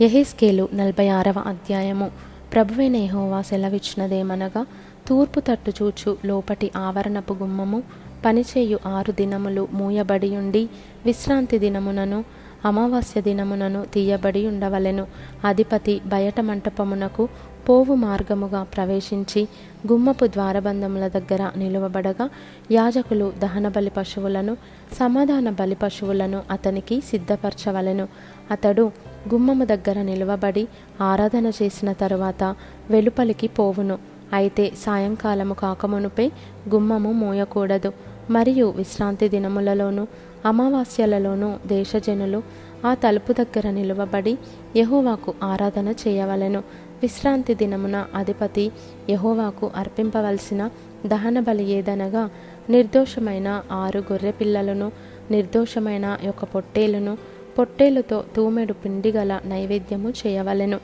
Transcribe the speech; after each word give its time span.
యెహెజ్కేలు 0.00 0.68
నలభై 0.74 1.08
ఆరవ 1.08 1.34
అధ్యాయము. 1.46 2.10
ప్రభువైన 2.52 2.96
యెహోవా 2.96 3.42
సెలవిచ్చినదేమనగా 3.42 4.66
తూర్పు 5.08 5.40
తట్టు 5.40 5.72
చూచు 5.82 6.16
లోపటి 6.24 6.70
ఆవరణపు 6.76 7.32
గుమ్మము 7.34 7.82
పనిచేయు 8.24 8.78
ఆరు 8.86 9.12
దినములు 9.12 9.68
మూయబడి 9.72 10.36
ఉండి 10.36 10.68
విశ్రాంతి 11.04 11.58
దినమునను 11.58 12.24
అమావాస్య 12.64 13.20
దినమునను 13.20 13.86
తీయబడి 13.94 14.46
ఉండవలెను 14.46 15.06
అధిపతి 15.44 16.00
బయట 16.06 16.40
మంటపమునకు 16.40 17.28
పోవు 17.68 17.94
మార్గముగా 17.94 18.62
ప్రవేశించి 18.62 19.48
గుమ్మపు 19.92 20.26
ద్వారబంధముల 20.26 21.08
దగ్గర 21.08 21.50
నిలువబడగా 21.56 22.30
యాజకులు 22.70 23.32
దహన 23.38 23.68
బలి 23.68 23.90
పశువులను 23.90 24.56
సమాధాన 24.92 25.50
బలి 25.50 25.74
పశువులను 25.74 26.42
అతనికి 26.50 27.00
సిద్ధపరచవలెను. 27.00 28.08
అతడు 28.50 28.92
గుమ్మము 29.32 29.64
దగ్గర 29.64 30.02
నిలువబడి 30.02 30.68
ఆరాధన 31.00 31.46
చేసిన 31.46 31.92
తరువాత 31.92 32.54
వెలుపలికి 32.90 33.48
పోవును. 33.48 33.98
అయితే 34.32 34.72
సాయంకాలము 34.84 35.54
కాకమునుపై 35.54 36.30
గుమ్మము 36.68 37.12
మూయకూడదు. 37.12 37.92
మరియు 38.30 38.66
విశ్రాంతి 38.76 39.28
దినములలోనూ 39.28 40.06
అమావాస్యలలోనూ 40.46 41.54
దేశజనులు 41.66 42.42
ఆ 42.86 42.94
తలుపు 42.94 43.32
దగ్గర 43.32 43.70
నిలువబడి 43.70 44.38
యహోవాకు 44.76 45.34
ఆరాధన 45.42 45.94
చేయవలెను. 46.08 46.58
విశ్రాంతి 47.02 47.54
దినమున 47.54 48.06
అధిపతి 48.14 48.72
యహోవాకు 49.10 49.70
అర్పింపవలసిన 49.76 50.70
దహన 51.06 51.40
బలి 51.40 51.70
ఏదనగా 51.70 52.30
నిర్దోషమైన 52.70 53.62
ఆరు 53.72 53.98
గొర్రె 53.98 54.30
పిల్లలను 54.30 54.92
నిర్దోషమైన 55.30 56.18
యొక్క 56.24 56.44
పొట్టేలను 56.44 57.18
పొట్టేలుతో 57.58 58.24
తూమెడు 58.36 58.72
పిండి 58.72 59.12
గల 59.12 59.40
నైవేద్యము 59.44 60.10
చేయవలెను. 60.10 60.76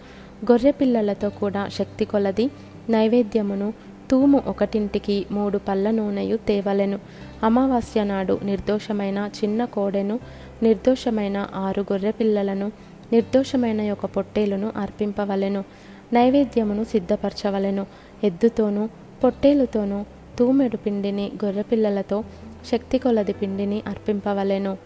గొర్రె 0.50 0.70
పిల్లలతో 0.70 1.28
కూడా 1.28 1.68
శక్తి 1.68 2.04
కొలది. 2.04 2.50
నైవేద్యమును 2.90 3.72
తూము 4.10 4.42
ఒకటింటికి 4.46 5.26
మూడు 5.30 5.58
పళ్ళ 5.58 5.90
నూనెయు 5.90 6.36
తేవలెను. 6.36 6.98
అమావాస్య 7.42 8.04
నాడు 8.04 8.40
నిర్దోషమైన 8.42 9.30
చిన్న 9.44 9.64
కోడెను 9.64 10.18
నిర్దోషమైన 10.62 11.48
ఆరు 11.54 11.80
గొర్రె 11.80 12.10
పిల్లలను 12.10 12.72
నిర్దోషమైన 13.12 13.92
ఒక 13.92 14.06
పొట్టేలును 14.06 14.72
అర్పింపవలెను. 14.76 15.64
నైవేద్యమును 16.12 16.84
సిద్ధపరచవలెను. 16.84 17.86
ఎద్దుతోనూ 18.24 18.88
పొట్టేలుతోనూ 19.24 20.04
తూమెడు 20.38 20.76
పిండిని 20.76 21.32
గొర్రెపిల్లలతో 21.44 22.24
శక్తి 22.66 22.98
కొలది 22.98 23.32
పిండిని 23.32 23.82
అర్పింపవలెను. 23.86 24.76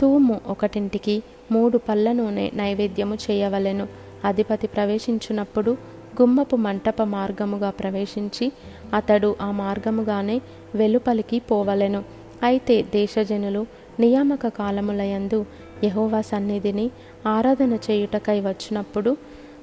తూము 0.00 0.40
ఒకటింటికి 0.46 1.22
మూడు 1.52 1.78
పళ్ళ 1.78 2.12
నూనె 2.12 2.50
నైవేద్యము 2.54 3.14
చేయవలెను. 3.14 3.86
అధిపతి 4.24 4.66
ప్రవేశించున్నప్పుడు 4.66 5.76
గుమ్మపు 6.20 6.56
మంటప 6.56 7.02
మార్గముగా 7.02 7.70
ప్రవేశించి 7.70 8.52
అతడు 8.94 9.36
ఆ 9.42 9.50
మార్గముగానే 9.50 10.40
వెలుపలికి 10.74 11.38
పోవలెను. 11.38 12.02
అయితే 12.42 12.82
దేశజనులు 12.82 13.66
నియామక 14.00 14.46
కాలములయందు 14.48 15.46
యహోవా 15.84 16.20
సన్నిధిని 16.20 16.90
ఆరాధన 17.26 17.78
చేయుటకై 17.90 18.40
వచ్చినప్పుడు 18.40 19.16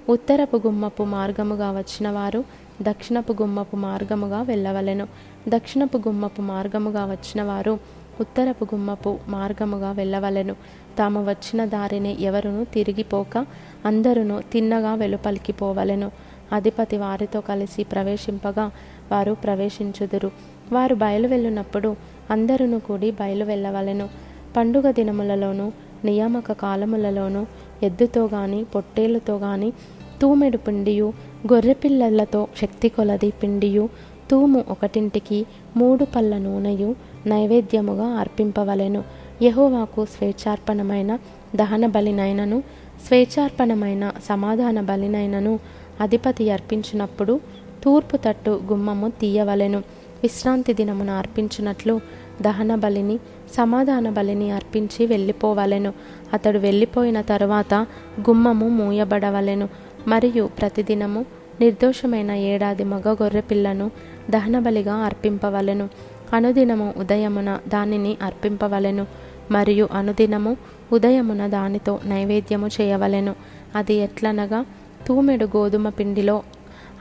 ఉత్తరపు 0.09 0.57
గుమ్మపు 0.57 1.03
మార్గముగా 1.03 1.71
వచ్చిన 1.71 2.09
వారు 2.09 2.43
దక్షిణపు 2.81 3.33
గుమ్మపు 3.41 3.75
మార్గముగా 3.75 4.41
వెళ్ళవలెను. 4.41 5.07
దక్షిణపు 5.49 5.97
గుమ్మపు 5.97 6.41
మార్గముగా 6.41 7.05
వచ్చిన 7.05 7.43
వారు 7.43 8.00
ఉత్తరపు 8.19 8.63
గుమ్మపు 8.63 9.19
మార్గముగా 9.27 9.91
వెళ్ళవలెను. 9.91 10.55
తాము 10.97 11.25
వచ్చిన 11.29 11.65
దారిని 11.65 12.21
ఎవరును 12.21 12.65
తిరిగిపోక 12.65 13.45
అందరును 13.85 14.41
తిన్నగా 14.51 14.95
వెలుపలికి 14.95 15.51
పోవలెను. 15.51 16.11
అధిపతి 16.51 16.97
వారితో 16.97 17.41
కలిసి 17.41 17.83
ప్రవేశింపగా 17.83 18.71
వారు 19.11 19.33
ప్రవేశించుదురు. 19.33 20.31
వారు 20.71 20.95
బయలు 20.95 21.27
వెళ్ళినప్పుడు 21.27 21.95
అందరును 22.29 22.79
కూడి 22.79 23.11
బయలు 23.11 23.45
వెళ్ళవలెను. 23.45 24.09
పండుగ 24.57 24.91
దినములలోనూ 24.91 25.71
నియామక 26.05 26.51
కాలములలోనూ 26.51 27.45
ఎద్దుతో 27.83 28.25
గాని 28.25 28.63
పొట్టేళ్ళతో 28.63 29.37
గాని 29.37 29.73
తూమెడు 30.21 30.57
పిండియు 30.57 31.13
గొర్రెపిల్లలతో 31.53 32.47
శక్తి 32.61 32.89
కొలది 32.89 33.31
పిండియు 33.43 33.89
తూము 34.31 34.65
ఒకటింటికి 34.69 35.45
మూడు 35.77 36.05
పళ్ళ 36.05 36.37
నూనెయు 36.37 36.95
నైవేద్యముగా 37.27 38.05
అర్పింపవలెను. 38.05 39.03
యహోవాకు 39.41 40.05
స్వేచ్ఛార్పణమైన 40.05 41.19
దహన 41.55 41.85
బలినైనను 41.85 42.63
స్వేచ్ఛార్పణమైన 43.07 44.11
సమాధాన 44.23 44.81
బలినైనను 44.81 45.59
అధిపతి 46.01 46.51
అర్పించినప్పుడు 46.51 47.39
తూర్పు 47.83 48.17
తట్టు 48.17 48.61
గుమ్మము 48.69 49.09
తీయవలెను. 49.09 49.79
విశ్రాంతి 50.23 50.73
దినమున 50.73 51.09
అర్పించినట్లు 51.09 52.01
దహన 52.41 52.75
బలిని 52.75 53.17
సమాధాన 53.53 54.09
బలిని 54.09 54.51
అర్పించి 54.51 55.05
వెళ్ళిపోవలెను. 55.05 55.93
అతడు 56.33 56.57
వెళ్ళిపోయిన 56.57 57.21
తరువాత 57.21 57.73
గుమ్మము 58.19 58.67
మూయబడవలెను. 58.67 59.69
మరియు 60.07 60.49
ప్రతిదినము 60.59 61.25
నిర్దోషమైన 61.61 62.31
ఏడాది 62.31 62.83
మగ 62.83 63.15
గొర్రె 63.21 63.41
పిల్లను 63.41 63.91
దహనబలిగా 64.29 64.93
అర్పింపవలెను. 64.93 65.89
అనుదినము 66.33 66.93
ఉదయమున 66.97 67.59
దానిని 67.67 68.17
అర్పింపవలెను 68.21 69.07
మరియు 69.51 69.89
అనుదినము 69.91 70.57
ఉదయమున 70.93 71.47
దానితో 71.47 71.99
నైవేద్యము 72.05 72.67
చేయవలెను. 72.67 73.35
అది 73.75 73.93
ఎట్లనగా 73.93 74.65
తూమెడు 75.07 75.45
గోధుమ 75.45 75.89
పిండిలో 75.89 76.43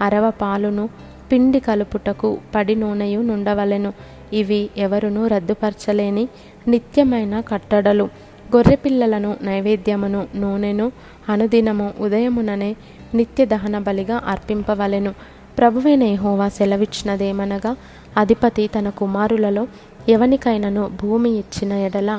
అరవ 0.01 0.31
పాలును 0.31 0.89
పిండి 1.33 1.61
కలుపుటకు 1.61 2.39
పడి 2.55 2.75
నూనెయు 2.75 3.21
నుండవలెను. 3.21 3.93
ఇవి 4.33 4.71
ఎవరును 4.77 5.27
రద్దుపరచలేని 5.27 6.29
నిత్యమైన 6.69 7.41
కట్టడలు. 7.41 8.05
గొర్రెపిల్లలను 8.57 9.37
నైవేద్యమును 9.43 10.29
నూనెను 10.37 10.93
అనుదినము 11.29 11.93
ఉదయముననే 12.01 12.77
నిత్య 13.15 13.45
దహన 13.45 13.79
బలిగా 13.79 14.23
అర్పింపవలెను. 14.27 15.15
ప్రభువైన 15.61 16.03
యహోవా 16.03 16.49
సెలవిచ్చినదేమనగా 16.49 17.77
అధిపతి 18.17 18.67
తన 18.67 18.89
కుమారులలో 18.91 19.67
ఎవనికైనను 20.09 20.91
భూమి 21.03 21.31
ఇచ్చిన 21.31 21.73
ఎడల 21.73 22.11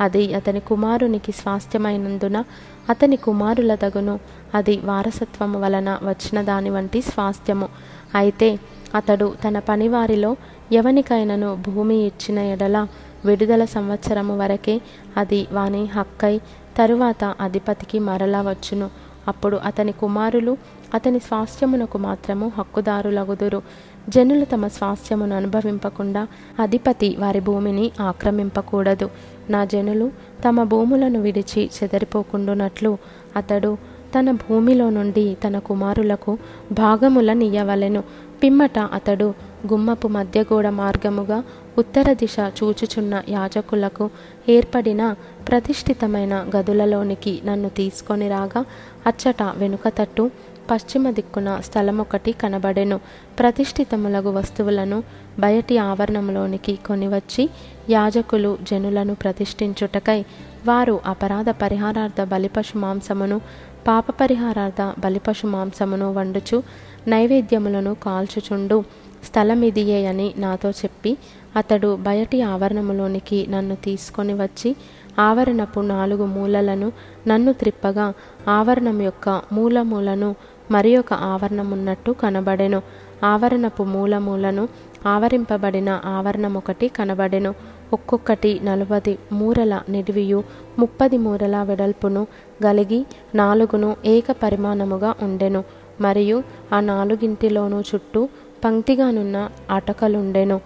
అది 0.00 0.34
అతని 0.34 0.60
కుమారునికి 0.60 1.32
స్వాస్థ్యమైనందున 1.32 2.44
అతని 2.90 3.16
కుమారుల 3.16 3.74
తగును 3.74 4.18
అది 4.54 4.80
వారసత్వము 4.84 5.58
వలన 5.58 5.98
వచ్చిన 6.02 6.42
దాని 6.42 6.70
వంటి 6.70 7.00
స్వాస్థ్యము. 7.02 7.68
అయితే 8.14 8.58
అతడు 8.94 9.34
తన 9.44 9.58
పనివారిలో 9.58 10.36
ఎవనికైనను 10.72 11.50
భూమి 11.68 11.98
ఇచ్చిన 12.06 12.38
ఎడల 12.38 12.86
విడుదల 13.24 13.64
సంవత్సరము 13.64 14.36
వరకే 14.38 14.80
అది 15.16 15.46
వాని 15.52 15.84
హక్కై 15.84 16.34
తరువాత 16.78 17.24
అధిపతికి 17.40 17.98
మరలా 17.98 18.42
వచ్చును. 18.42 18.90
అప్పుడు 19.28 19.56
అతని 19.56 19.92
కుమారులు 19.92 20.52
అతని 20.94 21.18
స్వాస్థ్యమునకు 21.18 21.98
మాత్రము 21.98 22.52
హక్కుదారులగుదురు. 22.58 23.60
జనులు 24.08 24.44
తమ 24.44 24.66
స్వాస్థ్యమును 24.66 25.34
అనుభవింపకుండా 25.36 26.22
అధిపతి 26.58 27.16
వారి 27.18 27.40
భూమిని 27.40 27.86
ఆక్రమింపకూడదు. 28.00 29.08
నా 29.50 29.64
జనులు 29.64 30.10
తమ 30.44 30.62
భూములను 30.62 31.20
విడిచి 31.20 31.70
చెదరిపోకుండునట్లు 31.76 32.92
అతడు 33.36 33.72
తన 34.14 34.30
భూమిలో 34.30 34.90
నుండి 34.90 35.36
తన 35.44 35.56
కుమారులకు 35.58 36.32
భాగములనియ్యవలెను 36.72 38.02
పిమ్మట 38.42 38.78
అతడు 38.78 39.26
గుమ్మపు 39.66 40.08
మధ్యగోడ 40.08 40.66
మార్గముగా 40.68 41.38
ఉత్తర 41.78 42.12
దిశ 42.12 42.36
చూచుచున్న 42.58 43.22
యాజకులకు 43.28 44.04
ఏర్పడిన 44.48 45.02
ప్రతిష్ఠితమైన 45.48 46.34
గదులలోనికి 46.56 47.40
నన్ను 47.44 47.68
తీసుకొని 47.68 48.28
రాగా 48.28 48.62
అచ్చట 49.06 49.42
వెనుక 49.56 49.88
తట్టు 49.88 50.24
పశ్చిమ 50.70 51.10
దిక్కున 51.10 51.60
స్థలమొకటి 51.64 52.32
కనబడెను. 52.32 53.00
ప్రతిష్ఠితములగు 53.38 54.30
వస్తువులను 54.30 55.02
బయటి 55.38 55.78
ఆవరణంలోనికి 55.78 56.78
కొనివచ్చి 56.86 57.50
యాజకులు 57.90 58.58
జనులను 58.70 59.14
ప్రతిష్ఠించుటకై 59.14 60.24
వారు 60.66 61.00
అపరాధ 61.06 61.50
పరిహారార్థ 61.50 62.20
బలిపశు 62.22 62.78
మాంసమును 62.78 63.40
పాప 63.88 64.10
పరిహారార్థ 64.10 64.92
బలిపశు 64.98 65.46
మాంసమును 65.46 66.12
వండుచు 66.12 66.62
నైవేద్యములను 67.08 67.94
కాల్చుచుండు. 67.94 68.84
స్థలమిదియే 69.24 70.06
అని 70.06 70.34
నాతో 70.36 70.70
చెప్పి 70.70 71.16
అతడు 71.56 71.96
బయటి 71.96 72.42
ఆవరణములోనికి 72.42 73.46
నన్ను 73.50 73.74
తీసుకొని 73.74 74.34
వచ్చి 74.34 74.76
ఆవరణపు 75.18 75.80
నాలుగు 75.80 76.24
మూలలను 76.24 76.92
నన్ను 77.28 77.52
త్రిప్పగా 77.52 78.12
ఆవరణం 78.48 79.02
యొక్క 79.02 79.42
మూలమూలను 79.52 80.34
మరి 80.70 80.96
ఒక 80.96 81.12
ఆవరణమున్నట్టు 81.12 82.10
కనబడెను. 82.10 82.82
ఆవరణపు 83.24 83.82
మూలమూలను 83.82 84.68
ఆవరింపబడిన 85.06 86.00
ఆవరణం 86.04 86.54
ఒకటి 86.54 86.88
కనబడెను. 86.88 87.54
ఒక్కొక్కటి 87.92 88.60
నలభై 88.62 89.18
మూరల 89.32 89.80
నిడివియు 89.88 90.44
ముప్పది 90.78 91.18
మూరల 91.18 91.62
వెడల్పును 91.62 92.26
గలిగి 92.66 93.06
నాలుగును 93.34 93.96
ఏక 94.04 94.24
పరిమాణముగా 94.30 95.14
ఉండెను. 95.22 95.64
మరియు 96.00 96.42
ఆ 96.72 96.80
నాలుగింటిలోనూ 96.80 97.80
చుట్టూ 97.80 98.28
పంక్తిగానున్న 98.64 99.48
అటకలుండెను. 99.70 100.60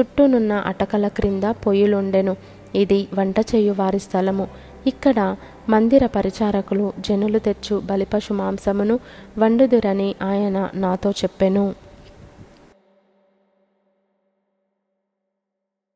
చుట్టూనున్న 0.00 0.52
అటకల 0.52 1.08
క్రింద 1.08 1.44
పొయ్యిలుండెను. 1.44 2.36
ఇది 2.74 3.08
వంట 3.14 3.40
చేయు 3.40 3.72
వారి 3.72 3.98
స్థలము. 3.98 4.48
ఇక్కడ 4.86 5.36
మందిర 5.68 6.06
పరిచారకులు 6.06 6.92
జనులు 6.98 7.38
తెచ్చు 7.38 7.82
బలిపశు 7.84 8.32
మాంసమును 8.32 9.00
వండుదురని 9.38 10.14
ఆయన 10.22 10.70
నాతో 10.74 11.10
చెప్పెను. 11.10 11.74